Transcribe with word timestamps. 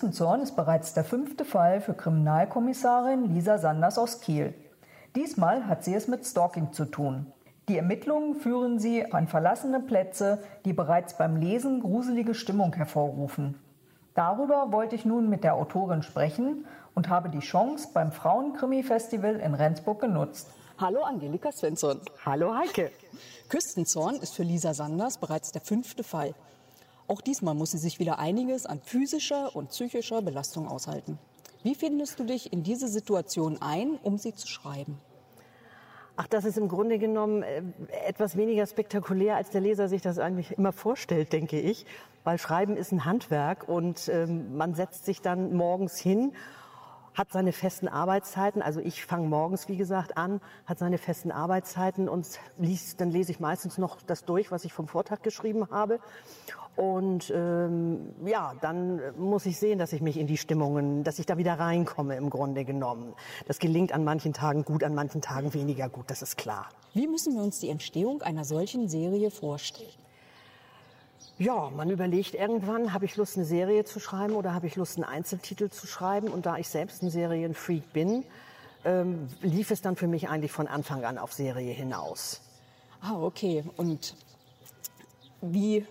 Küstenzorn 0.00 0.40
ist 0.40 0.56
bereits 0.56 0.94
der 0.94 1.04
fünfte 1.04 1.44
Fall 1.44 1.82
für 1.82 1.92
Kriminalkommissarin 1.92 3.34
Lisa 3.34 3.58
Sanders 3.58 3.98
aus 3.98 4.22
Kiel. 4.22 4.54
Diesmal 5.14 5.66
hat 5.66 5.84
sie 5.84 5.92
es 5.92 6.08
mit 6.08 6.24
Stalking 6.24 6.72
zu 6.72 6.86
tun. 6.86 7.30
Die 7.68 7.76
Ermittlungen 7.76 8.34
führen 8.34 8.78
sie 8.78 9.12
an 9.12 9.28
verlassene 9.28 9.78
Plätze, 9.78 10.42
die 10.64 10.72
bereits 10.72 11.18
beim 11.18 11.36
Lesen 11.36 11.82
gruselige 11.82 12.32
Stimmung 12.32 12.72
hervorrufen. 12.72 13.60
Darüber 14.14 14.72
wollte 14.72 14.94
ich 14.94 15.04
nun 15.04 15.28
mit 15.28 15.44
der 15.44 15.54
Autorin 15.54 16.02
sprechen 16.02 16.64
und 16.94 17.10
habe 17.10 17.28
die 17.28 17.40
Chance 17.40 17.88
beim 17.92 18.10
Frauenkrimi-Festival 18.10 19.34
in 19.34 19.52
Rendsburg 19.52 20.00
genutzt. 20.00 20.48
Hallo 20.78 21.02
Angelika 21.02 21.52
Svensson. 21.52 22.00
Hallo 22.24 22.54
Heike. 22.54 22.90
Küstenzorn 23.50 24.14
ist 24.14 24.34
für 24.34 24.44
Lisa 24.44 24.72
Sanders 24.72 25.18
bereits 25.18 25.52
der 25.52 25.60
fünfte 25.60 26.04
Fall. 26.04 26.34
Auch 27.10 27.20
diesmal 27.20 27.56
muss 27.56 27.72
sie 27.72 27.78
sich 27.78 27.98
wieder 27.98 28.20
einiges 28.20 28.66
an 28.66 28.80
physischer 28.84 29.56
und 29.56 29.70
psychischer 29.70 30.22
Belastung 30.22 30.68
aushalten. 30.68 31.18
Wie 31.64 31.74
findest 31.74 32.20
du 32.20 32.24
dich 32.24 32.52
in 32.52 32.62
diese 32.62 32.86
Situation 32.86 33.60
ein, 33.60 33.98
um 34.04 34.16
sie 34.16 34.32
zu 34.32 34.46
schreiben? 34.46 34.96
Ach, 36.14 36.28
das 36.28 36.44
ist 36.44 36.56
im 36.56 36.68
Grunde 36.68 37.00
genommen 37.00 37.42
äh, 37.42 37.62
etwas 38.06 38.36
weniger 38.36 38.64
spektakulär, 38.64 39.34
als 39.34 39.50
der 39.50 39.60
Leser 39.60 39.88
sich 39.88 40.02
das 40.02 40.20
eigentlich 40.20 40.52
immer 40.52 40.70
vorstellt, 40.70 41.32
denke 41.32 41.58
ich. 41.58 41.84
Weil 42.22 42.38
Schreiben 42.38 42.76
ist 42.76 42.92
ein 42.92 43.04
Handwerk 43.04 43.68
und 43.68 44.08
ähm, 44.08 44.56
man 44.56 44.74
setzt 44.74 45.04
sich 45.04 45.20
dann 45.20 45.52
morgens 45.52 45.98
hin 45.98 46.32
hat 47.14 47.32
seine 47.32 47.52
festen 47.52 47.88
Arbeitszeiten. 47.88 48.62
Also 48.62 48.80
ich 48.80 49.04
fange 49.04 49.28
morgens, 49.28 49.68
wie 49.68 49.76
gesagt, 49.76 50.16
an, 50.16 50.40
hat 50.66 50.78
seine 50.78 50.98
festen 50.98 51.30
Arbeitszeiten 51.30 52.08
und 52.08 52.26
liest, 52.58 53.00
dann 53.00 53.10
lese 53.10 53.32
ich 53.32 53.40
meistens 53.40 53.78
noch 53.78 54.00
das 54.02 54.24
durch, 54.24 54.50
was 54.50 54.64
ich 54.64 54.72
vom 54.72 54.88
Vortag 54.88 55.22
geschrieben 55.22 55.68
habe. 55.70 56.00
Und 56.76 57.30
ähm, 57.34 58.14
ja, 58.24 58.54
dann 58.60 59.00
muss 59.18 59.44
ich 59.44 59.58
sehen, 59.58 59.78
dass 59.78 59.92
ich 59.92 60.00
mich 60.00 60.16
in 60.18 60.26
die 60.26 60.36
Stimmungen, 60.36 61.04
dass 61.04 61.18
ich 61.18 61.26
da 61.26 61.36
wieder 61.36 61.54
reinkomme 61.54 62.16
im 62.16 62.30
Grunde 62.30 62.64
genommen. 62.64 63.14
Das 63.46 63.58
gelingt 63.58 63.92
an 63.92 64.04
manchen 64.04 64.32
Tagen 64.32 64.64
gut, 64.64 64.84
an 64.84 64.94
manchen 64.94 65.20
Tagen 65.20 65.52
weniger 65.52 65.88
gut, 65.88 66.10
das 66.10 66.22
ist 66.22 66.38
klar. 66.38 66.68
Wie 66.94 67.06
müssen 67.06 67.34
wir 67.34 67.42
uns 67.42 67.60
die 67.60 67.68
Entstehung 67.68 68.22
einer 68.22 68.44
solchen 68.44 68.88
Serie 68.88 69.30
vorstellen? 69.30 69.90
Ja, 71.40 71.70
man 71.74 71.88
überlegt 71.88 72.34
irgendwann, 72.34 72.92
habe 72.92 73.06
ich 73.06 73.16
Lust, 73.16 73.38
eine 73.38 73.46
Serie 73.46 73.84
zu 73.84 73.98
schreiben 73.98 74.34
oder 74.34 74.52
habe 74.52 74.66
ich 74.66 74.76
Lust, 74.76 74.98
einen 74.98 75.04
Einzeltitel 75.04 75.70
zu 75.70 75.86
schreiben? 75.86 76.28
Und 76.28 76.44
da 76.44 76.58
ich 76.58 76.68
selbst 76.68 77.02
ein 77.02 77.08
Serienfreak 77.08 77.94
bin, 77.94 78.24
ähm, 78.84 79.26
lief 79.40 79.70
es 79.70 79.80
dann 79.80 79.96
für 79.96 80.06
mich 80.06 80.28
eigentlich 80.28 80.52
von 80.52 80.68
Anfang 80.68 81.02
an 81.06 81.16
auf 81.16 81.32
Serie 81.32 81.72
hinaus. 81.72 82.42
Ah, 83.00 83.14
okay. 83.18 83.64
Und 83.78 84.16
wie 85.40 85.86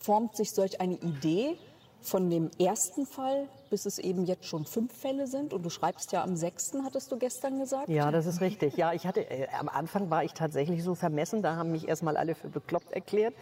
formt 0.00 0.34
sich 0.34 0.50
solch 0.50 0.80
eine 0.80 0.94
Idee 0.94 1.56
von 2.02 2.28
dem 2.30 2.50
ersten 2.58 3.06
Fall, 3.06 3.48
bis 3.70 3.86
es 3.86 3.98
eben 3.98 4.24
jetzt 4.24 4.44
schon 4.44 4.64
fünf 4.64 4.92
Fälle 4.92 5.26
sind. 5.26 5.52
Und 5.52 5.64
du 5.64 5.70
schreibst 5.70 6.12
ja 6.12 6.22
am 6.22 6.36
sechsten, 6.36 6.84
hattest 6.84 7.10
du 7.12 7.18
gestern 7.18 7.58
gesagt? 7.58 7.88
Ja, 7.88 8.10
das 8.10 8.26
ist 8.26 8.40
richtig. 8.40 8.76
Ja, 8.76 8.92
ich 8.92 9.06
hatte, 9.06 9.20
äh, 9.30 9.46
am 9.58 9.68
Anfang 9.68 10.10
war 10.10 10.24
ich 10.24 10.32
tatsächlich 10.32 10.82
so 10.82 10.94
vermessen. 10.94 11.42
Da 11.42 11.56
haben 11.56 11.72
mich 11.72 11.88
erstmal 11.88 12.16
alle 12.16 12.34
für 12.34 12.48
bekloppt 12.48 12.92
erklärt. 12.92 13.34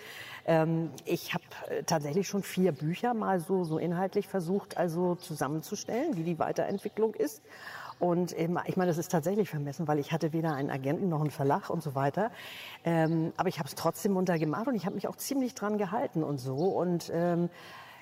Ähm, 0.47 0.91
ich 1.05 1.34
habe 1.34 1.44
äh, 1.69 1.83
tatsächlich 1.83 2.28
schon 2.28 2.42
vier 2.42 2.72
Bücher 2.72 3.14
mal 3.14 3.41
so, 3.41 3.64
so 3.64 3.78
inhaltlich 3.78 4.28
versucht, 4.28 4.77
also 4.77 5.14
zusammenzustellen, 5.14 6.17
wie 6.17 6.22
die 6.22 6.39
Weiterentwicklung 6.39 7.14
ist. 7.14 7.42
Und 8.00 8.33
eben, 8.33 8.58
ich 8.64 8.78
meine, 8.78 8.91
das 8.91 8.97
ist 8.97 9.11
tatsächlich 9.11 9.50
vermessen, 9.50 9.86
weil 9.86 9.98
ich 9.98 10.11
hatte 10.11 10.33
weder 10.33 10.55
einen 10.55 10.70
Agenten 10.70 11.11
noch 11.11 11.20
einen 11.20 11.30
Verlag 11.30 11.69
und 11.69 11.83
so 11.83 11.95
weiter. 11.95 12.30
Ähm, 12.83 13.33
aber 13.36 13.51
ich 13.51 13.58
habe 13.58 13.68
es 13.68 13.74
trotzdem 13.74 14.17
untergemacht 14.17 14.67
und 14.68 14.74
ich 14.74 14.86
habe 14.86 14.95
mich 14.95 15.07
auch 15.07 15.17
ziemlich 15.17 15.55
dran 15.55 15.77
gehalten 15.77 16.24
und 16.24 16.39
so. 16.39 16.57
Und 16.57 17.11
ähm, 17.13 17.51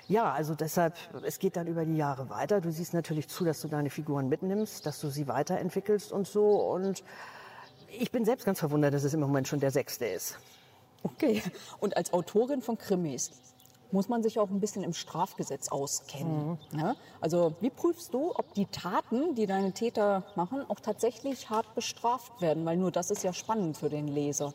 ja, 0.09 0.31
also 0.31 0.55
deshalb, 0.55 0.95
es 1.23 1.39
geht 1.39 1.55
dann 1.55 1.67
über 1.67 1.85
die 1.85 1.95
Jahre 1.95 2.29
weiter. 2.29 2.61
Du 2.61 2.71
siehst 2.71 2.93
natürlich 2.93 3.29
zu, 3.29 3.45
dass 3.45 3.61
du 3.61 3.67
deine 3.67 3.89
Figuren 3.91 4.27
mitnimmst, 4.27 4.85
dass 4.85 4.99
du 4.99 5.09
sie 5.09 5.27
weiterentwickelst 5.27 6.11
und 6.11 6.27
so. 6.27 6.55
Und 6.73 7.03
ich 7.99 8.11
bin 8.11 8.25
selbst 8.25 8.43
ganz 8.43 8.59
verwundert, 8.59 8.93
dass 8.93 9.03
es 9.03 9.13
im 9.13 9.19
Moment 9.19 9.47
schon 9.47 9.59
der 9.59 9.71
sechste 9.71 10.05
ist. 10.05 10.37
Okay. 11.03 11.43
Und 11.79 11.95
als 11.95 12.11
Autorin 12.11 12.61
von 12.61 12.77
Krimis, 12.77 13.31
muss 13.91 14.09
man 14.09 14.21
sich 14.23 14.39
auch 14.39 14.49
ein 14.49 14.59
bisschen 14.59 14.83
im 14.83 14.93
Strafgesetz 14.93 15.69
auskennen. 15.69 16.59
Mhm. 16.71 16.79
Ja? 16.79 16.95
Also 17.21 17.55
wie 17.59 17.69
prüfst 17.69 18.13
du, 18.13 18.31
ob 18.35 18.53
die 18.53 18.65
Taten, 18.65 19.35
die 19.35 19.45
deine 19.45 19.71
Täter 19.71 20.23
machen, 20.35 20.63
auch 20.67 20.79
tatsächlich 20.79 21.49
hart 21.49 21.73
bestraft 21.75 22.41
werden? 22.41 22.65
Weil 22.65 22.77
nur 22.77 22.91
das 22.91 23.11
ist 23.11 23.23
ja 23.23 23.33
spannend 23.33 23.77
für 23.77 23.89
den 23.89 24.07
Leser. 24.07 24.53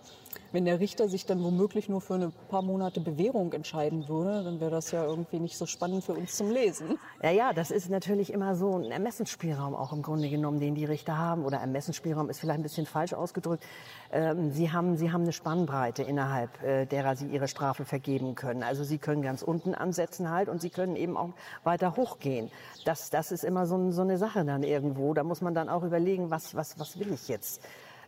Wenn 0.54 0.66
der 0.66 0.78
Richter 0.78 1.08
sich 1.08 1.26
dann 1.26 1.42
womöglich 1.42 1.88
nur 1.88 2.00
für 2.00 2.14
ein 2.14 2.32
paar 2.48 2.62
Monate 2.62 3.00
Bewährung 3.00 3.52
entscheiden 3.52 4.06
würde, 4.06 4.44
dann 4.44 4.60
wäre 4.60 4.70
das 4.70 4.92
ja 4.92 5.04
irgendwie 5.04 5.40
nicht 5.40 5.58
so 5.58 5.66
spannend 5.66 6.04
für 6.04 6.12
uns 6.12 6.36
zum 6.36 6.48
Lesen. 6.52 6.96
Ja, 7.24 7.32
ja, 7.32 7.52
das 7.52 7.72
ist 7.72 7.90
natürlich 7.90 8.32
immer 8.32 8.54
so 8.54 8.76
ein 8.76 8.92
Ermessensspielraum 8.92 9.74
auch 9.74 9.92
im 9.92 10.02
Grunde 10.02 10.30
genommen, 10.30 10.60
den 10.60 10.76
die 10.76 10.84
Richter 10.84 11.18
haben. 11.18 11.44
Oder 11.44 11.58
Ermessensspielraum 11.58 12.30
ist 12.30 12.38
vielleicht 12.38 12.60
ein 12.60 12.62
bisschen 12.62 12.86
falsch 12.86 13.14
ausgedrückt. 13.14 13.64
Ähm, 14.12 14.52
sie, 14.52 14.70
haben, 14.70 14.96
sie 14.96 15.10
haben 15.10 15.22
eine 15.22 15.32
Spannbreite 15.32 16.04
innerhalb 16.04 16.62
äh, 16.62 16.86
derer 16.86 17.16
sie 17.16 17.26
ihre 17.26 17.48
Strafe 17.48 17.84
vergeben 17.84 18.36
können. 18.36 18.62
Also 18.62 18.84
sie 18.84 18.98
können 18.98 19.22
ganz 19.22 19.42
unten 19.42 19.74
ansetzen 19.74 20.30
halt 20.30 20.48
und 20.48 20.60
sie 20.60 20.70
können 20.70 20.94
eben 20.94 21.16
auch 21.16 21.30
weiter 21.64 21.96
hochgehen. 21.96 22.48
Das, 22.84 23.10
das 23.10 23.32
ist 23.32 23.42
immer 23.42 23.66
so, 23.66 23.90
so 23.90 24.02
eine 24.02 24.18
Sache 24.18 24.44
dann 24.44 24.62
irgendwo. 24.62 25.14
Da 25.14 25.24
muss 25.24 25.40
man 25.40 25.52
dann 25.52 25.68
auch 25.68 25.82
überlegen, 25.82 26.30
was, 26.30 26.54
was, 26.54 26.78
was 26.78 26.96
will 27.00 27.12
ich 27.12 27.26
jetzt? 27.26 27.60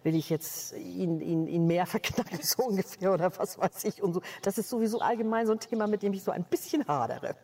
Will 0.02 0.14
ich 0.14 0.30
jetzt 0.30 0.72
ihn, 0.76 1.20
ihn, 1.20 1.46
ihn 1.46 1.66
mehr 1.66 1.86
verknacken, 1.86 2.38
so 2.42 2.64
ungefähr, 2.64 3.12
oder 3.12 3.30
was 3.38 3.58
weiß 3.58 3.84
ich 3.84 4.02
und 4.02 4.14
so. 4.14 4.22
Das 4.42 4.58
ist 4.58 4.68
sowieso 4.68 5.00
allgemein 5.00 5.46
so 5.46 5.52
ein 5.52 5.60
Thema, 5.60 5.86
mit 5.86 6.02
dem 6.02 6.12
ich 6.12 6.22
so 6.22 6.30
ein 6.30 6.44
bisschen 6.44 6.86
hadere. 6.86 7.36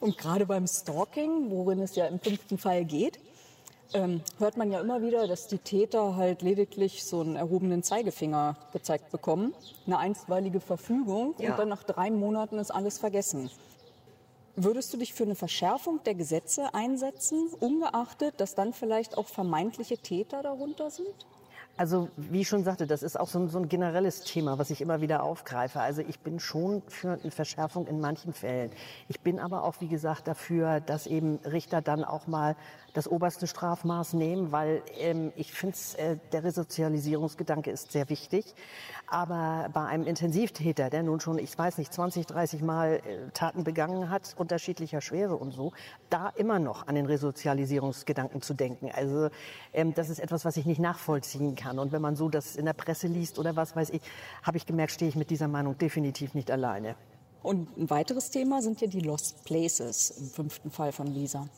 Und 0.00 0.18
gerade 0.18 0.46
beim 0.46 0.66
Stalking, 0.66 1.50
worin 1.50 1.80
es 1.80 1.94
ja 1.94 2.06
im 2.06 2.18
fünften 2.18 2.58
Fall 2.58 2.84
geht, 2.84 3.18
ähm, 3.94 4.22
hört 4.38 4.56
man 4.56 4.70
ja 4.70 4.80
immer 4.80 5.02
wieder, 5.02 5.26
dass 5.26 5.48
die 5.48 5.58
Täter 5.58 6.16
halt 6.16 6.42
lediglich 6.42 7.04
so 7.04 7.20
einen 7.20 7.36
erhobenen 7.36 7.82
Zeigefinger 7.82 8.56
gezeigt 8.72 9.10
bekommen, 9.10 9.54
eine 9.86 9.98
einstweilige 9.98 10.60
Verfügung 10.60 11.34
ja. 11.38 11.50
und 11.50 11.58
dann 11.58 11.68
nach 11.68 11.82
drei 11.82 12.10
Monaten 12.10 12.58
ist 12.58 12.70
alles 12.70 12.98
vergessen. 12.98 13.50
Würdest 14.54 14.92
du 14.92 14.98
dich 14.98 15.14
für 15.14 15.24
eine 15.24 15.34
Verschärfung 15.34 16.02
der 16.04 16.14
Gesetze 16.14 16.74
einsetzen, 16.74 17.48
ungeachtet, 17.58 18.34
dass 18.38 18.54
dann 18.54 18.74
vielleicht 18.74 19.16
auch 19.16 19.26
vermeintliche 19.26 19.96
Täter 19.96 20.42
darunter 20.42 20.90
sind? 20.90 21.26
Also 21.76 22.10
wie 22.16 22.42
ich 22.42 22.48
schon 22.48 22.64
sagte, 22.64 22.86
das 22.86 23.02
ist 23.02 23.18
auch 23.18 23.28
so 23.28 23.38
ein, 23.38 23.48
so 23.48 23.58
ein, 23.58 23.68
generelles 23.68 24.20
Thema, 24.20 24.58
was 24.58 24.68
ich 24.68 24.82
immer 24.82 25.00
wieder 25.00 25.22
aufgreife. 25.22 25.80
Also 25.80 26.02
ich 26.02 26.20
bin 26.20 26.38
schon 26.38 26.82
für 26.86 27.12
eine 27.12 27.30
Verschärfung 27.30 27.86
in 27.86 27.98
manchen 27.98 28.34
Fällen. 28.34 28.70
Ich 29.08 29.20
bin 29.20 29.38
aber 29.38 29.64
auch, 29.64 29.76
wie 29.80 29.88
gesagt, 29.88 30.28
dafür, 30.28 30.80
dass 30.80 31.06
eben 31.06 31.36
Richter 31.44 31.80
dann 31.80 32.04
auch 32.04 32.26
mal 32.26 32.56
das 32.92 33.08
oberste 33.08 33.46
Strafmaß 33.46 34.12
nehmen, 34.12 34.52
weil 34.52 34.82
ähm, 34.98 35.32
ich 35.34 35.52
finde, 35.52 35.76
äh, 35.96 36.16
der 36.32 36.44
Resozialisierungsgedanke 36.44 37.70
ist 37.70 37.90
sehr 37.92 38.10
wichtig. 38.10 38.54
Aber 39.06 39.70
bei 39.72 39.86
einem 39.86 40.06
Intensivtäter, 40.06 40.90
der 40.90 41.02
nun 41.02 41.20
schon, 41.20 41.38
ich 41.38 41.56
weiß 41.56 41.78
nicht, 41.78 41.92
20, 41.92 42.26
30 42.26 42.62
Mal 42.62 42.96
äh, 42.96 43.30
Taten 43.32 43.64
begangen 43.64 44.10
hat, 44.10 44.34
unterschiedlicher 44.36 45.00
Schwere 45.00 45.36
und 45.36 45.52
so, 45.52 45.72
da 46.10 46.28
immer 46.36 46.58
noch 46.58 46.86
an 46.86 46.96
den 46.96 47.06
Resozialisierungsgedanken 47.06 48.42
zu 48.42 48.52
denken. 48.52 48.90
Also 48.92 49.30
ähm, 49.72 49.94
das 49.94 50.10
ist 50.10 50.18
etwas, 50.18 50.44
was 50.44 50.58
ich 50.58 50.66
nicht 50.66 50.80
nachvollziehen 50.80 51.56
kann. 51.56 51.61
Und 51.78 51.92
wenn 51.92 52.02
man 52.02 52.16
so 52.16 52.28
das 52.28 52.56
in 52.56 52.66
der 52.66 52.72
Presse 52.72 53.06
liest 53.06 53.38
oder 53.38 53.56
was 53.56 53.74
weiß 53.76 53.90
ich, 53.90 54.02
habe 54.42 54.56
ich 54.56 54.66
gemerkt, 54.66 54.92
stehe 54.92 55.08
ich 55.08 55.16
mit 55.16 55.30
dieser 55.30 55.48
Meinung 55.48 55.78
definitiv 55.78 56.34
nicht 56.34 56.50
alleine. 56.50 56.96
Und 57.42 57.76
ein 57.76 57.90
weiteres 57.90 58.30
Thema 58.30 58.62
sind 58.62 58.80
ja 58.80 58.86
die 58.86 59.00
Lost 59.00 59.44
Places 59.44 60.10
im 60.10 60.28
fünften 60.28 60.70
Fall 60.70 60.92
von 60.92 61.06
Lisa. 61.06 61.48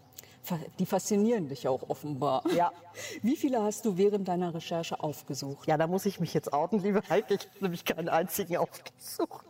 Die 0.79 0.87
faszinieren 0.87 1.49
dich 1.49 1.69
auch 1.69 1.89
offenbar. 1.89 2.43
Ja. 2.55 2.73
Wie 3.23 3.37
viele 3.37 3.63
hast 3.63 3.85
du 3.85 3.97
während 3.97 4.29
deiner 4.29 4.55
Recherche 4.55 5.01
aufgesucht? 5.01 5.67
Ja, 5.67 5.77
da 5.77 5.87
muss 5.87 6.05
ich 6.07 6.21
mich 6.21 6.35
jetzt 6.35 6.53
outen, 6.53 6.81
liebe 6.81 7.03
Heike. 7.09 7.35
Ich 7.35 7.41
habe 7.41 7.63
nämlich 7.63 7.85
keinen 7.85 8.09
einzigen 8.09 8.59
aufgesucht. 8.59 9.47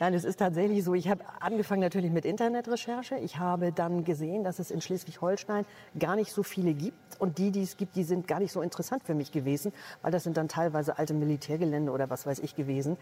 Nein, 0.00 0.14
es 0.14 0.24
ist 0.24 0.38
tatsächlich 0.38 0.84
so. 0.84 0.94
Ich 0.94 1.08
habe 1.08 1.22
angefangen 1.40 1.80
natürlich 1.80 2.10
mit 2.10 2.24
Internetrecherche. 2.24 3.16
Ich 3.16 3.38
habe 3.38 3.72
dann 3.72 4.04
gesehen, 4.04 4.44
dass 4.44 4.58
es 4.58 4.70
in 4.70 4.80
Schleswig-Holstein 4.80 5.66
gar 5.98 6.16
nicht 6.16 6.32
so 6.32 6.42
viele 6.42 6.72
gibt. 6.72 6.96
Und 7.18 7.38
die, 7.38 7.50
die 7.50 7.62
es 7.62 7.76
gibt, 7.76 7.96
die 7.96 8.04
sind 8.04 8.26
gar 8.26 8.40
nicht 8.40 8.52
so 8.52 8.62
interessant 8.62 9.04
für 9.04 9.14
mich 9.14 9.32
gewesen, 9.32 9.72
weil 10.02 10.10
das 10.10 10.24
sind 10.24 10.36
dann 10.36 10.48
teilweise 10.48 10.98
alte 10.98 11.14
Militärgelände 11.14 11.92
oder 11.92 12.10
was 12.10 12.26
weiß 12.26 12.40
ich 12.40 12.54
gewesen. 12.56 12.96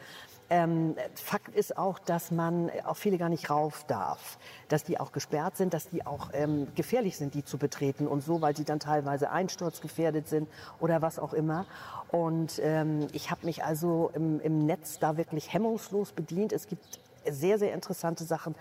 Ähm, 0.52 0.96
Fakt 1.14 1.56
ist 1.56 1.78
auch, 1.78 1.98
dass 1.98 2.30
man 2.30 2.70
auch 2.84 2.98
viele 2.98 3.16
gar 3.16 3.30
nicht 3.30 3.48
rauf 3.48 3.84
darf, 3.86 4.36
dass 4.68 4.84
die 4.84 5.00
auch 5.00 5.10
gesperrt 5.10 5.56
sind, 5.56 5.72
dass 5.72 5.88
die 5.88 6.04
auch 6.04 6.28
ähm, 6.34 6.68
gefährlich 6.74 7.16
sind, 7.16 7.32
die 7.32 7.42
zu 7.42 7.56
betreten 7.56 8.06
und 8.06 8.22
so, 8.22 8.42
weil 8.42 8.54
sie 8.54 8.64
dann 8.64 8.78
teilweise 8.78 9.30
einsturzgefährdet 9.30 10.28
sind 10.28 10.50
oder 10.78 11.00
was 11.00 11.18
auch 11.18 11.32
immer. 11.32 11.64
Und 12.10 12.60
ähm, 12.62 13.06
ich 13.12 13.30
habe 13.30 13.46
mich 13.46 13.64
also 13.64 14.10
im, 14.12 14.40
im 14.40 14.66
Netz 14.66 14.98
da 14.98 15.16
wirklich 15.16 15.54
hemmungslos 15.54 16.12
bedient. 16.12 16.52
Es 16.52 16.66
gibt 16.66 17.00
sehr, 17.26 17.58
sehr 17.58 17.72
interessante 17.72 18.24
Sachen 18.24 18.54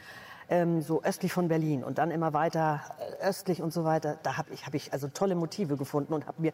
ähm, 0.47 0.81
so 0.81 1.03
östlich 1.03 1.33
von 1.33 1.49
Berlin 1.49 1.83
und 1.83 1.97
dann 1.97 2.09
immer 2.09 2.31
weiter 2.33 2.81
äh, 3.19 3.27
östlich 3.27 3.61
und 3.61 3.73
so 3.73 3.83
weiter. 3.83 4.17
Da 4.23 4.37
habe 4.37 4.53
ich, 4.53 4.65
hab 4.65 4.75
ich 4.75 4.93
also 4.93 5.09
tolle 5.09 5.35
Motive 5.35 5.75
gefunden 5.75 6.13
und 6.13 6.25
habe 6.25 6.41
mir 6.41 6.53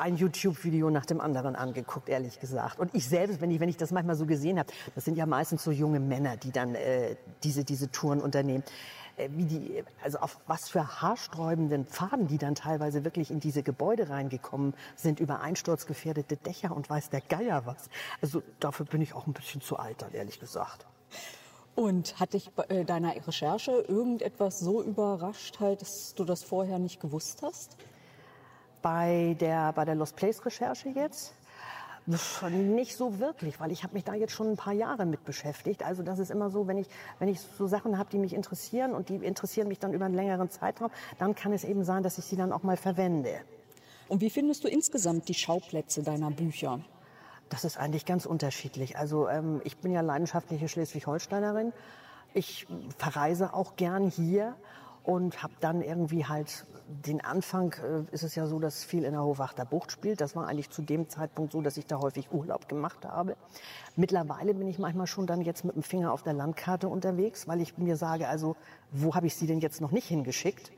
ein 0.00 0.16
YouTube-Video 0.16 0.90
nach 0.90 1.06
dem 1.06 1.20
anderen 1.20 1.54
angeguckt, 1.54 2.08
ehrlich 2.08 2.40
gesagt. 2.40 2.78
Und 2.78 2.94
ich 2.94 3.06
selbst, 3.06 3.40
wenn 3.40 3.50
ich, 3.50 3.60
wenn 3.60 3.68
ich 3.68 3.76
das 3.76 3.92
manchmal 3.92 4.16
so 4.16 4.26
gesehen 4.26 4.58
habe, 4.58 4.72
das 4.94 5.04
sind 5.04 5.16
ja 5.16 5.26
meistens 5.26 5.62
so 5.62 5.70
junge 5.70 6.00
Männer, 6.00 6.36
die 6.36 6.50
dann 6.50 6.74
äh, 6.74 7.16
diese, 7.42 7.64
diese 7.64 7.90
Touren 7.90 8.20
unternehmen. 8.20 8.64
Äh, 9.16 9.28
wie 9.32 9.44
die, 9.44 9.84
also 10.02 10.18
auf 10.18 10.38
was 10.46 10.68
für 10.68 11.02
haarsträubenden 11.02 11.86
Pfaden 11.86 12.26
die 12.26 12.38
dann 12.38 12.54
teilweise 12.54 13.04
wirklich 13.04 13.30
in 13.30 13.40
diese 13.40 13.62
Gebäude 13.62 14.08
reingekommen 14.08 14.74
sind, 14.96 15.20
über 15.20 15.40
einsturzgefährdete 15.40 16.36
Dächer 16.36 16.74
und 16.74 16.88
weiß 16.88 17.10
der 17.10 17.20
Geier 17.20 17.66
was. 17.66 17.88
Also 18.22 18.42
dafür 18.58 18.86
bin 18.86 19.02
ich 19.02 19.14
auch 19.14 19.26
ein 19.26 19.32
bisschen 19.32 19.60
zu 19.60 19.76
alt, 19.76 20.04
ehrlich 20.12 20.40
gesagt. 20.40 20.86
Und 21.74 22.18
hat 22.18 22.32
dich 22.32 22.50
bei 22.50 22.64
äh, 22.64 22.84
deiner 22.84 23.14
Recherche 23.26 23.72
irgendetwas 23.72 24.58
so 24.58 24.82
überrascht, 24.82 25.60
halt, 25.60 25.82
dass 25.82 26.14
du 26.14 26.24
das 26.24 26.42
vorher 26.42 26.78
nicht 26.78 27.00
gewusst 27.00 27.42
hast? 27.42 27.76
Bei 28.82 29.36
der, 29.40 29.72
bei 29.72 29.84
der 29.84 29.94
Lost 29.94 30.16
Place 30.16 30.44
Recherche 30.44 30.88
jetzt? 30.90 31.34
Nicht 32.06 32.96
so 32.96 33.18
wirklich, 33.20 33.60
weil 33.60 33.70
ich 33.70 33.84
habe 33.84 33.94
mich 33.94 34.04
da 34.04 34.14
jetzt 34.14 34.32
schon 34.32 34.50
ein 34.50 34.56
paar 34.56 34.72
Jahre 34.72 35.06
mit 35.06 35.24
beschäftigt. 35.24 35.84
Also 35.84 36.02
das 36.02 36.18
ist 36.18 36.30
immer 36.30 36.50
so, 36.50 36.66
wenn 36.66 36.78
ich, 36.78 36.88
wenn 37.18 37.28
ich 37.28 37.40
so 37.40 37.66
Sachen 37.66 37.98
habe, 37.98 38.10
die 38.10 38.18
mich 38.18 38.32
interessieren 38.32 38.94
und 38.94 39.10
die 39.10 39.16
interessieren 39.16 39.68
mich 39.68 39.78
dann 39.78 39.92
über 39.92 40.06
einen 40.06 40.14
längeren 40.14 40.50
Zeitraum, 40.50 40.90
dann 41.18 41.34
kann 41.34 41.52
es 41.52 41.62
eben 41.62 41.84
sein, 41.84 42.02
dass 42.02 42.18
ich 42.18 42.24
sie 42.24 42.36
dann 42.36 42.52
auch 42.52 42.62
mal 42.62 42.76
verwende. 42.76 43.34
Und 44.08 44.22
wie 44.22 44.30
findest 44.30 44.64
du 44.64 44.68
insgesamt 44.68 45.28
die 45.28 45.34
Schauplätze 45.34 46.02
deiner 46.02 46.30
Bücher? 46.30 46.80
Das 47.48 47.64
ist 47.64 47.78
eigentlich 47.78 48.06
ganz 48.06 48.26
unterschiedlich. 48.26 48.96
Also 48.96 49.28
ähm, 49.28 49.60
ich 49.64 49.76
bin 49.76 49.92
ja 49.92 50.00
leidenschaftliche 50.00 50.68
Schleswig-Holsteinerin. 50.68 51.72
Ich 52.32 52.66
verreise 52.96 53.54
auch 53.54 53.76
gern 53.76 54.08
hier 54.08 54.56
und 55.04 55.42
habe 55.42 55.54
dann 55.60 55.82
irgendwie 55.82 56.26
halt 56.26 56.66
den 57.04 57.20
Anfang 57.20 57.74
äh, 57.74 58.02
ist 58.12 58.22
es 58.22 58.34
ja 58.34 58.46
so, 58.46 58.58
dass 58.58 58.84
viel 58.84 59.04
in 59.04 59.12
der 59.12 59.22
Hofachter 59.22 59.64
Bucht 59.64 59.92
spielt. 59.92 60.20
Das 60.20 60.34
war 60.34 60.48
eigentlich 60.48 60.70
zu 60.70 60.82
dem 60.82 61.08
Zeitpunkt 61.08 61.52
so, 61.52 61.60
dass 61.60 61.76
ich 61.76 61.86
da 61.86 62.00
häufig 62.00 62.32
Urlaub 62.32 62.68
gemacht 62.68 63.04
habe. 63.04 63.36
Mittlerweile 63.96 64.54
bin 64.54 64.66
ich 64.68 64.78
manchmal 64.78 65.06
schon 65.06 65.26
dann 65.26 65.42
jetzt 65.42 65.64
mit 65.64 65.76
dem 65.76 65.82
Finger 65.82 66.12
auf 66.12 66.22
der 66.22 66.32
Landkarte 66.32 66.88
unterwegs, 66.88 67.46
weil 67.46 67.60
ich 67.60 67.78
mir 67.78 67.96
sage, 67.96 68.28
also 68.28 68.56
wo 68.90 69.14
habe 69.14 69.26
ich 69.26 69.36
sie 69.36 69.46
denn 69.46 69.60
jetzt 69.60 69.80
noch 69.80 69.92
nicht 69.92 70.08
hingeschickt, 70.08 70.72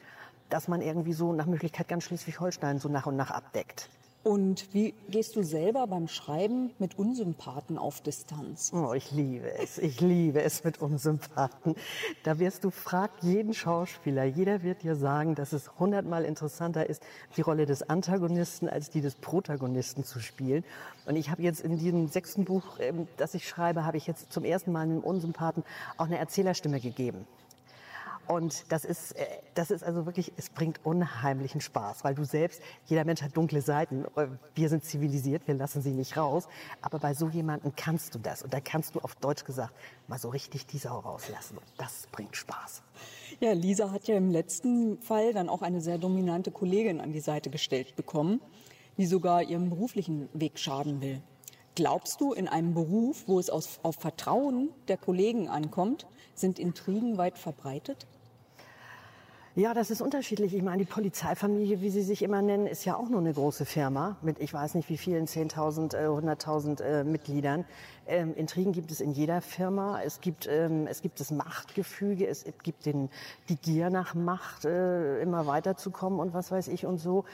dass 0.50 0.68
man 0.68 0.82
irgendwie 0.82 1.14
so 1.14 1.32
nach 1.32 1.46
Möglichkeit 1.46 1.88
ganz 1.88 2.04
Schleswig-Holstein 2.04 2.78
so 2.78 2.88
nach 2.88 3.06
und 3.06 3.16
nach 3.16 3.30
abdeckt. 3.30 3.88
Und 4.24 4.72
wie 4.72 4.94
gehst 5.08 5.34
du 5.34 5.42
selber 5.42 5.88
beim 5.88 6.06
Schreiben 6.06 6.70
mit 6.78 6.96
Unsympathen 6.96 7.76
auf 7.76 8.00
Distanz? 8.02 8.70
Oh, 8.72 8.92
ich 8.92 9.10
liebe 9.10 9.52
es. 9.58 9.78
Ich 9.78 10.00
liebe 10.00 10.40
es 10.42 10.62
mit 10.62 10.80
Unsympathen. 10.80 11.74
Da 12.22 12.38
wirst 12.38 12.62
du, 12.62 12.70
frag 12.70 13.10
jeden 13.22 13.52
Schauspieler. 13.52 14.22
Jeder 14.22 14.62
wird 14.62 14.84
dir 14.84 14.94
sagen, 14.94 15.34
dass 15.34 15.52
es 15.52 15.76
hundertmal 15.76 16.24
interessanter 16.24 16.88
ist, 16.88 17.02
die 17.36 17.40
Rolle 17.40 17.66
des 17.66 17.82
Antagonisten 17.82 18.68
als 18.68 18.90
die 18.90 19.00
des 19.00 19.16
Protagonisten 19.16 20.04
zu 20.04 20.20
spielen. 20.20 20.62
Und 21.04 21.16
ich 21.16 21.28
habe 21.28 21.42
jetzt 21.42 21.60
in 21.60 21.76
diesem 21.76 22.06
sechsten 22.06 22.44
Buch, 22.44 22.78
ähm, 22.78 23.08
das 23.16 23.34
ich 23.34 23.48
schreibe, 23.48 23.84
habe 23.84 23.96
ich 23.96 24.06
jetzt 24.06 24.32
zum 24.32 24.44
ersten 24.44 24.70
Mal 24.70 24.82
einem 24.82 25.00
Unsympathen 25.00 25.64
auch 25.96 26.06
eine 26.06 26.18
Erzählerstimme 26.18 26.78
gegeben. 26.78 27.26
Und 28.28 28.70
das 28.70 28.84
ist, 28.84 29.12
äh, 29.12 29.26
das 29.54 29.70
ist 29.70 29.82
also 29.82 30.06
wirklich, 30.06 30.32
es 30.36 30.50
bringt 30.50 30.84
unheimlichen 30.84 31.60
Spaß, 31.60 32.04
weil 32.04 32.14
du 32.14 32.24
selbst, 32.24 32.62
jeder 32.86 33.04
Mensch 33.04 33.22
hat 33.22 33.36
dunkle 33.36 33.60
Seiten. 33.60 34.04
Äh, 34.16 34.28
wir 34.54 34.68
sind 34.68 34.84
zivilisiert, 34.84 35.46
wir 35.46 35.54
lassen 35.54 35.82
sie 35.82 35.90
nicht 35.90 36.16
raus. 36.16 36.48
Aber 36.80 36.98
bei 36.98 37.14
so 37.14 37.28
jemandem 37.28 37.72
kannst 37.76 38.14
du 38.14 38.18
das. 38.18 38.42
Und 38.42 38.52
da 38.54 38.60
kannst 38.60 38.94
du 38.94 39.00
auf 39.00 39.14
Deutsch 39.16 39.44
gesagt 39.44 39.74
mal 40.08 40.18
so 40.18 40.28
richtig 40.28 40.66
die 40.66 40.78
Sau 40.78 40.98
rauslassen. 40.98 41.58
Und 41.58 41.66
das 41.78 42.06
bringt 42.12 42.36
Spaß. 42.36 42.82
Ja, 43.40 43.52
Lisa 43.52 43.90
hat 43.90 44.06
ja 44.08 44.16
im 44.16 44.30
letzten 44.30 44.98
Fall 44.98 45.32
dann 45.32 45.48
auch 45.48 45.62
eine 45.62 45.80
sehr 45.80 45.98
dominante 45.98 46.50
Kollegin 46.50 47.00
an 47.00 47.12
die 47.12 47.20
Seite 47.20 47.50
gestellt 47.50 47.96
bekommen, 47.96 48.40
die 48.98 49.06
sogar 49.06 49.42
ihrem 49.42 49.70
beruflichen 49.70 50.28
Weg 50.32 50.58
schaden 50.58 51.00
will. 51.00 51.22
Glaubst 51.74 52.20
du, 52.20 52.32
in 52.32 52.48
einem 52.48 52.74
Beruf, 52.74 53.24
wo 53.26 53.38
es 53.38 53.48
auf, 53.48 53.80
auf 53.82 53.96
Vertrauen 53.96 54.68
der 54.88 54.98
Kollegen 54.98 55.48
ankommt, 55.48 56.06
sind 56.34 56.58
Intrigen 56.58 57.16
weit 57.16 57.38
verbreitet? 57.38 58.06
Ja, 59.54 59.74
das 59.74 59.90
ist 59.90 60.00
unterschiedlich. 60.00 60.54
Ich 60.54 60.62
meine, 60.62 60.78
die 60.78 60.90
Polizeifamilie, 60.90 61.82
wie 61.82 61.90
sie 61.90 62.00
sich 62.00 62.22
immer 62.22 62.40
nennen, 62.40 62.66
ist 62.66 62.86
ja 62.86 62.96
auch 62.96 63.10
nur 63.10 63.20
eine 63.20 63.34
große 63.34 63.66
Firma 63.66 64.16
mit, 64.22 64.38
ich 64.38 64.54
weiß 64.54 64.74
nicht 64.74 64.88
wie 64.88 64.96
vielen, 64.96 65.26
10.000, 65.26 65.94
äh, 65.94 66.06
100.000 66.06 66.80
äh, 66.80 67.04
Mitgliedern. 67.04 67.66
Ähm, 68.06 68.34
Intrigen 68.34 68.72
gibt 68.72 68.90
es 68.90 69.02
in 69.02 69.12
jeder 69.12 69.42
Firma. 69.42 70.00
Es 70.02 70.22
gibt, 70.22 70.48
ähm, 70.50 70.86
es 70.86 71.02
gibt 71.02 71.20
das 71.20 71.30
Machtgefüge, 71.30 72.26
es 72.26 72.46
gibt 72.62 72.86
den, 72.86 73.10
die 73.50 73.56
Gier 73.56 73.90
nach 73.90 74.14
Macht, 74.14 74.64
äh, 74.64 75.20
immer 75.20 75.46
weiterzukommen 75.46 76.18
und 76.18 76.32
was 76.32 76.50
weiß 76.50 76.68
ich 76.68 76.86
und 76.86 76.96
so. 76.96 77.24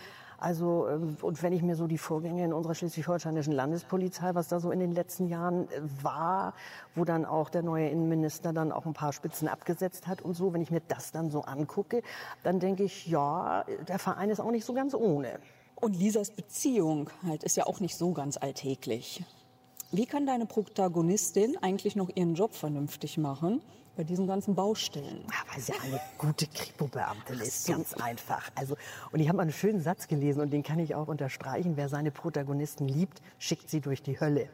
Also, 0.41 0.87
ähm, 0.89 1.17
und 1.21 1.43
wenn 1.43 1.53
ich 1.53 1.63
mir 1.63 1.75
so 1.75 1.89
die 1.89 1.99
Vorgänge 1.99 2.45
in 2.45 2.53
unserer 2.53 2.77
schleswig-holsteinischen 2.77 3.53
Landespolizei, 3.53 4.37
was 4.37 4.47
da 4.47 4.61
so 4.61 4.71
in 4.71 4.79
den 4.79 4.93
letzten 4.93 5.27
Jahren 5.27 5.69
äh, 5.71 5.81
war, 6.03 6.55
wo 6.95 7.05
dann 7.05 7.25
auch 7.25 7.51
der 7.51 7.63
neue 7.63 7.89
Innenminister 7.89 8.53
dann 8.53 8.71
auch 8.71 8.87
ein 8.87 8.93
paar 8.93 9.13
Spitzen 9.13 9.49
abgesetzt 9.49 10.07
hat 10.07 10.23
und 10.23 10.35
so, 10.35 10.53
wenn 10.53 10.63
ich 10.63 10.71
mir 10.71 10.81
das 10.87 11.11
dann 11.11 11.31
so 11.31 11.43
angucke, 11.43 12.03
dann 12.45 12.61
denke 12.61 12.85
ich, 12.85 13.09
ja, 13.09 13.65
der 13.89 13.99
Verein 13.99 14.31
ist 14.31 14.39
auch 14.39 14.53
nicht 14.53 14.65
so 14.65 14.75
ganz 14.75 14.95
ohne. 14.95 15.41
Und 15.75 15.97
Lisas 15.97 16.31
Beziehung 16.31 17.11
halt 17.27 17.43
ist 17.43 17.57
ja 17.57 17.67
auch 17.67 17.81
nicht 17.81 17.97
so 17.97 18.13
ganz 18.13 18.37
alltäglich. 18.37 19.25
Wie 19.91 20.07
kann 20.07 20.25
deine 20.27 20.47
Protagonistin 20.47 21.57
eigentlich 21.63 21.97
noch 21.97 22.11
ihren 22.15 22.35
Job 22.35 22.55
vernünftig 22.55 23.19
machen 23.19 23.61
bei 23.99 24.05
diesen 24.05 24.29
ganzen 24.29 24.55
Baustellen? 24.55 25.25
Ja, 25.27 25.53
weil 25.53 25.61
sie 25.61 25.73
eine 25.73 26.01
gute 26.19 26.47
Kripo-Beamtin 26.47 27.41
ist, 27.41 27.67
ganz 27.67 27.95
einfach. 27.95 28.49
Also, 28.55 28.77
und 29.11 29.19
ich 29.19 29.27
habe 29.27 29.37
mal 29.37 29.43
einen 29.43 29.53
schönen 29.53 29.83
Satz 29.83 30.07
gelesen 30.07 30.41
und 30.41 30.51
den 30.51 30.63
kann 30.63 30.79
ich 30.79 30.95
auch 30.95 31.09
unterstreichen. 31.09 31.73
Wer 31.77 31.89
seine 31.89 32.13
Protagonisten 32.13 32.87
liebt, 32.87 33.21
schickt 33.41 33.69
sie 33.69 33.81
durch 33.81 34.01
die 34.01 34.21
Hölle. 34.21 34.49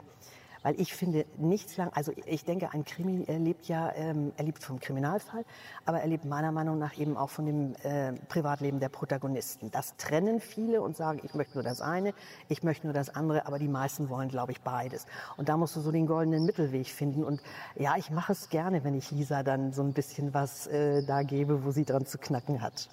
Weil 0.65 0.81
ich 0.81 0.95
finde 0.95 1.27
nichts 1.37 1.77
lang, 1.77 1.93
also 1.95 2.11
ich 2.25 2.45
denke, 2.45 2.73
ein 2.73 2.85
Krimi 2.85 3.25
erlebt 3.25 3.69
ja, 3.69 3.93
ähm, 3.95 4.33
er 4.39 4.45
lebt 4.45 4.65
vom 4.65 4.81
Kriminalfall, 4.81 5.45
aber 5.85 6.01
er 6.01 6.07
lebt 6.07 6.25
meiner 6.25 6.53
Meinung 6.53 6.79
nach 6.79 6.99
eben 6.99 7.19
auch 7.19 7.29
von 7.29 7.45
dem 7.45 7.75
äh, 7.83 8.15
Privatleben 8.29 8.81
der 8.81 8.89
Protagonisten. 8.89 9.71
Das 9.71 9.95
trennen 9.99 10.41
viele 10.41 10.81
und 10.81 10.97
sagen, 10.97 11.21
ich 11.23 11.35
möchte 11.35 11.55
nur 11.55 11.65
das 11.65 11.83
eine, 11.83 12.15
ich 12.49 12.63
möchte 12.63 12.87
nur 12.87 12.95
das 12.95 13.15
andere, 13.15 13.47
aber 13.47 13.59
die 13.59 13.69
meisten 13.69 14.09
wollen, 14.09 14.31
glaube 14.31 14.53
ich, 14.53 14.63
beides. 14.63 15.05
Und 15.37 15.51
da 15.51 15.59
musst 15.59 15.77
du 15.77 15.81
so 15.81 15.93
den 15.93 16.07
goldenen 16.07 16.47
Mittelweg 16.47 16.87
finden. 16.87 17.25
Und 17.25 17.43
ja, 17.77 17.97
ich 17.99 18.11
mache 18.11 18.33
es 18.33 18.49
gerne, 18.49 18.85
wenn 18.85 18.95
ich 18.95 19.11
Lisa 19.11 19.43
dann 19.43 19.75
so 19.75 19.83
ein 19.83 19.93
bisschen 19.93 20.33
was 20.33 20.67
äh, 20.67 21.05
da 21.05 21.23
gebe, 21.23 21.65
wo 21.65 21.73
sie 21.73 21.85
dran 21.85 22.07
zu 22.07 22.17
knacken 22.17 22.63
hat. 22.63 22.89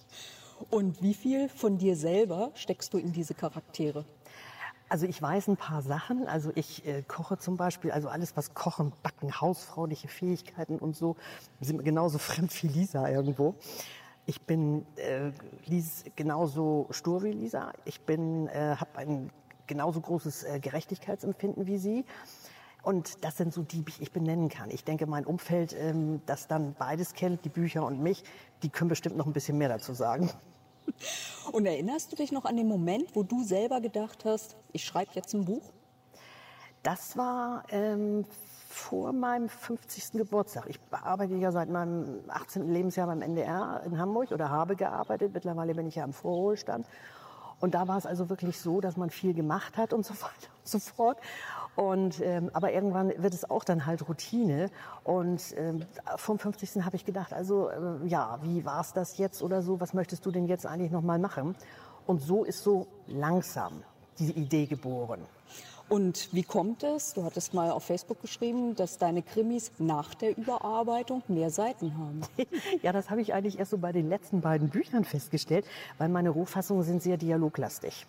Und 0.70 1.02
wie 1.02 1.14
viel 1.14 1.48
von 1.48 1.78
dir 1.78 1.96
selber 1.96 2.52
steckst 2.54 2.94
du 2.94 2.98
in 2.98 3.14
diese 3.14 3.34
Charaktere? 3.34 4.06
Also 4.92 5.06
ich 5.06 5.22
weiß 5.22 5.48
ein 5.48 5.56
paar 5.56 5.82
Sachen. 5.82 6.28
Also 6.28 6.52
ich 6.54 6.86
äh, 6.86 7.02
koche 7.04 7.38
zum 7.38 7.56
Beispiel, 7.56 7.92
also 7.92 8.10
alles 8.10 8.36
was 8.36 8.54
Kochen, 8.54 8.92
Backen, 9.04 9.40
hausfrauliche 9.40 10.10
Fähigkeiten 10.10 10.80
und 10.80 10.98
so, 10.98 11.16
sind 11.62 11.78
mir 11.78 11.84
genauso 11.84 12.18
fremd 12.18 12.52
wie 12.62 12.68
Lisa 12.68 13.08
irgendwo. 13.08 13.56
Ich 14.26 14.42
bin 14.42 14.86
äh, 14.98 15.32
Lies, 15.66 16.04
genauso 16.18 16.88
stur 16.90 17.24
wie 17.24 17.32
Lisa. 17.32 17.72
Ich 17.86 18.02
bin, 18.02 18.50
äh, 18.50 18.76
habe 18.76 18.98
ein 18.98 19.30
genauso 19.66 20.02
großes 20.02 20.44
äh, 20.44 20.60
Gerechtigkeitsempfinden 20.60 21.68
wie 21.68 21.78
sie. 21.78 22.04
Und 22.84 23.24
das 23.24 23.38
sind 23.38 23.54
so 23.54 23.64
die, 23.64 23.86
die 23.86 23.94
ich 24.02 24.12
benennen 24.12 24.50
kann. 24.50 24.72
Ich 24.72 24.84
denke, 24.84 25.08
mein 25.08 25.26
Umfeld, 25.26 25.74
ähm, 25.80 26.22
das 26.26 26.50
dann 26.50 26.74
beides 26.78 27.14
kennt, 27.14 27.46
die 27.46 27.50
Bücher 27.50 27.86
und 27.86 28.04
mich, 28.04 28.26
die 28.62 28.68
können 28.68 28.90
bestimmt 28.90 29.16
noch 29.16 29.26
ein 29.26 29.32
bisschen 29.32 29.58
mehr 29.58 29.70
dazu 29.70 29.94
sagen. 29.94 30.30
Und 31.52 31.66
erinnerst 31.66 32.12
du 32.12 32.16
dich 32.16 32.32
noch 32.32 32.46
an 32.46 32.58
den 32.58 32.68
Moment, 32.68 33.16
wo 33.16 33.24
du 33.24 33.44
selber 33.44 33.82
gedacht 33.82 34.26
hast, 34.26 34.56
ich 34.72 34.84
schreibe 34.84 35.12
jetzt 35.14 35.34
ein 35.34 35.46
Buch? 35.46 35.72
Das 36.84 37.18
war 37.18 37.64
ähm, 37.70 38.26
vor 38.68 39.14
meinem 39.14 39.50
50. 39.50 40.14
Geburtstag. 40.14 40.66
Ich 40.68 40.80
arbeite 40.90 41.36
ja 41.36 41.52
seit 41.52 41.70
meinem 41.70 42.22
18. 42.28 42.72
Lebensjahr 42.72 43.08
beim 43.08 43.22
NDR 43.22 43.82
in 43.86 43.98
Hamburg 43.98 44.32
oder 44.32 44.50
habe 44.50 44.76
gearbeitet. 44.76 45.34
Mittlerweile 45.34 45.76
bin 45.76 45.88
ich 45.88 45.96
ja 45.96 46.04
im 46.04 46.14
Vorruhestand. 46.14 46.88
Und 47.62 47.76
da 47.76 47.88
war 47.88 47.98
es 47.98 48.06
also 48.06 48.30
wirklich 48.30 48.60
so, 48.60 48.82
dass 48.82 48.98
man 48.98 49.10
viel 49.10 49.34
gemacht 49.34 49.78
hat 49.78 49.94
und 49.94 50.06
so 50.06 50.14
weiter 50.22 50.52
und 50.64 50.68
so 50.68 50.80
fort. 50.80 51.18
Und, 51.76 52.20
ähm, 52.20 52.50
aber 52.52 52.74
irgendwann 52.74 53.14
wird 53.18 53.34
es 53.34 53.50
auch 53.50 53.64
dann 53.64 53.86
halt 53.86 54.08
Routine. 54.10 54.70
Und 55.04 55.56
ähm, 55.56 55.86
vom 56.18 56.38
50. 56.38 56.84
habe 56.84 56.98
ich 56.98 57.06
gedacht, 57.06 57.32
also 57.32 57.70
äh, 57.70 58.06
ja, 58.08 58.40
wie 58.42 58.66
war 58.66 58.82
es 58.82 58.92
das 58.92 59.18
jetzt 59.18 59.42
oder 59.42 59.62
so? 59.62 59.80
Was 59.80 59.94
möchtest 59.94 60.26
du 60.26 60.32
denn 60.32 60.48
jetzt 60.48 60.66
eigentlich 60.66 60.92
noch 60.92 61.02
mal 61.02 61.20
machen? 61.20 61.56
Und 62.06 62.22
so 62.22 62.44
ist 62.44 62.64
so 62.64 62.88
langsam 63.08 63.84
diese 64.22 64.34
Idee 64.34 64.66
geboren. 64.66 65.20
Und 65.90 66.30
wie 66.32 66.44
kommt 66.44 66.84
es, 66.84 67.14
du 67.14 67.26
hattest 67.26 67.54
mal 67.54 67.70
auf 67.70 67.84
Facebook 67.84 68.22
geschrieben, 68.22 68.78
dass 68.78 68.98
deine 68.98 69.22
Krimis 69.22 69.74
nach 69.78 70.14
der 70.14 70.38
Überarbeitung 70.38 71.22
mehr 71.28 71.50
Seiten 71.50 71.98
haben? 71.98 72.22
ja, 72.82 72.94
das 72.94 73.10
habe 73.10 73.20
ich 73.20 73.34
eigentlich 73.34 73.60
erst 73.60 73.72
so 73.72 73.78
bei 73.78 73.92
den 73.92 74.08
letzten 74.08 74.40
beiden 74.40 74.70
Büchern 74.70 75.04
festgestellt, 75.04 75.66
weil 75.98 76.08
meine 76.08 76.30
Rohfassungen 76.30 76.84
sind 76.84 77.04
sehr 77.04 77.18
dialoglastig. 77.18 78.06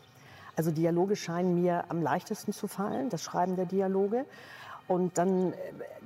Also 0.55 0.71
Dialoge 0.71 1.17
scheinen 1.17 1.61
mir 1.61 1.87
am 1.89 2.03
leichtesten 2.03 2.53
zu 2.53 2.69
fallen, 2.69 3.09
das 3.09 3.25
Schreiben 3.25 3.57
der 3.57 3.67
Dialoge. 3.67 4.27
Und 4.89 5.17
dann, 5.19 5.53
äh, 5.53 5.57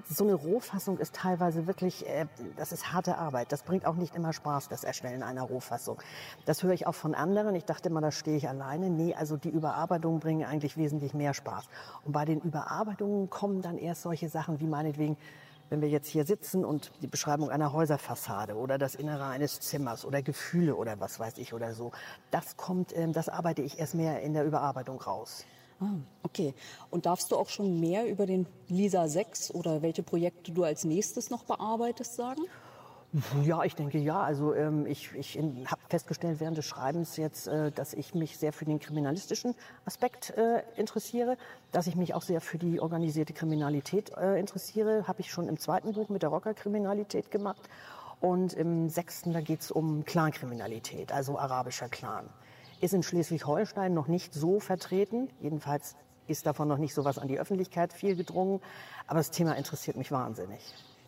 so 0.09 0.25
eine 0.25 0.35
Rohfassung 0.35 0.99
ist 0.99 1.15
teilweise 1.15 1.67
wirklich, 1.67 2.07
äh, 2.07 2.27
das 2.57 2.73
ist 2.73 2.93
harte 2.93 3.19
Arbeit. 3.19 3.51
Das 3.53 3.63
bringt 3.63 3.87
auch 3.87 3.95
nicht 3.95 4.15
immer 4.15 4.33
Spaß, 4.33 4.69
das 4.69 4.85
Erstellen 4.85 5.23
einer 5.23 5.43
Rohfassung. 5.43 5.99
Das 6.45 6.63
höre 6.63 6.73
ich 6.73 6.87
auch 6.87 6.95
von 6.95 7.15
anderen. 7.15 7.55
Ich 7.55 7.65
dachte 7.65 7.89
immer, 7.89 8.01
da 8.01 8.11
stehe 8.11 8.37
ich 8.37 8.49
alleine. 8.49 8.91
Nee, 8.91 9.15
also 9.15 9.37
die 9.37 9.49
Überarbeitungen 9.49 10.21
bringen 10.21 10.45
eigentlich 10.45 10.77
wesentlich 10.77 11.15
mehr 11.15 11.35
Spaß. 11.35 11.65
Und 12.05 12.13
bei 12.13 12.25
den 12.25 12.41
Überarbeitungen 12.41 13.31
kommen 13.31 13.63
dann 13.63 13.79
erst 13.79 14.03
solche 14.03 14.29
Sachen 14.29 14.61
wie 14.61 14.67
meinetwegen, 14.67 15.17
wenn 15.69 15.81
wir 15.81 15.89
jetzt 15.89 16.09
hier 16.09 16.25
sitzen 16.25 16.65
und 16.65 16.93
die 17.03 17.09
Beschreibung 17.09 17.51
einer 17.51 17.73
Häuserfassade 17.73 18.55
oder 18.55 18.79
das 18.79 18.95
Innere 18.95 19.25
eines 19.25 19.61
Zimmers 19.61 20.05
oder 20.05 20.23
Gefühle 20.23 20.77
oder 20.77 21.01
was 21.01 21.19
weiß 21.19 21.39
ich 21.39 21.55
oder 21.55 21.75
so, 21.75 21.91
das 22.31 22.57
kommt, 22.57 22.97
ähm, 22.97 23.13
das 23.13 23.29
arbeite 23.29 23.63
ich 23.63 23.79
erst 23.79 23.95
mehr 23.95 24.21
in 24.23 24.33
der 24.33 24.45
Überarbeitung 24.45 25.01
raus. 25.01 25.45
Ah, 25.81 25.91
okay. 26.23 26.55
Und 26.91 27.07
darfst 27.07 27.31
du 27.31 27.37
auch 27.37 27.49
schon 27.49 27.81
mehr 27.81 28.09
über 28.09 28.27
den 28.27 28.47
Lisa 28.69 29.09
6 29.09 29.51
oder 29.53 29.83
welche 29.83 30.03
Projekte 30.03 30.53
du 30.53 30.65
als 30.65 30.85
nächstes 30.85 31.29
noch 31.31 31.45
bearbeitest 31.45 32.15
sagen? 32.17 32.43
Ja, 33.45 33.63
ich 33.63 33.75
denke 33.75 33.99
ja. 33.99 34.21
Also 34.21 34.55
ähm, 34.55 34.87
ich, 34.87 35.15
ich 35.15 35.39
habe 35.39 35.81
festgestellt 35.89 36.41
während 36.41 36.59
des 36.59 36.67
Schreibens 36.67 37.17
jetzt, 37.17 37.47
äh, 37.47 37.71
dass 37.73 37.95
ich 37.95 38.15
mich 38.15 38.37
sehr 38.37 38.53
für 38.53 38.65
den 38.65 38.79
kriminalistischen 38.79 39.55
Aspekt 39.85 40.31
äh, 40.31 40.63
interessiere, 40.77 41.37
dass 41.73 41.87
ich 41.87 41.97
mich 41.97 42.15
auch 42.15 42.23
sehr 42.23 42.41
für 42.41 42.59
die 42.59 42.81
organisierte 42.81 43.33
Kriminalität 43.33 44.13
äh, 44.17 44.39
interessiere. 44.39 45.07
Habe 45.07 45.21
ich 45.21 45.31
schon 45.31 45.49
im 45.49 45.59
zweiten 45.59 45.93
Buch 45.93 46.09
mit 46.09 46.23
der 46.23 46.31
Rockerkriminalität 46.31 47.31
gemacht. 47.31 47.69
Und 48.21 48.55
im 48.55 48.89
sechsten, 48.89 49.33
da 49.33 49.41
geht 49.41 49.61
es 49.61 49.71
um 49.71 50.05
Clankriminalität, 50.05 51.13
also 51.13 51.39
arabischer 51.39 51.89
Clan. 51.89 52.29
Ist 52.81 52.95
in 52.95 53.03
Schleswig-Holstein 53.03 53.95
noch 53.95 54.09
nicht 54.09 54.35
so 54.35 54.61
vertreten. 54.61 55.29
Jedenfalls 55.41 55.97
ist 56.27 56.47
davon 56.47 56.69
noch 56.69 56.79
nicht 56.79 56.95
so 56.95 57.05
was 57.05 57.19
an 57.19 57.29
die 57.29 57.39
Öffentlichkeit 57.39 57.93
viel 57.93 58.17
gedrungen. 58.17 58.61
Aber 59.07 59.19
das 59.19 59.31
Thema 59.31 59.53
interessiert 59.53 59.97
mich 59.97 60.11
wahnsinnig. 60.11 60.61